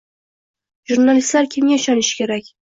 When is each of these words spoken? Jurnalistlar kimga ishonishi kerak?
Jurnalistlar 0.93 1.51
kimga 1.57 1.77
ishonishi 1.83 2.19
kerak? 2.23 2.51